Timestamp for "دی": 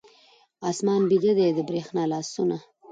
1.37-1.49